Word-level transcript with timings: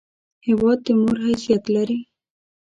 هېواد 0.45 0.79
د 0.85 0.87
مور 1.01 1.17
حیثیت 1.27 1.63
لري! 1.75 1.99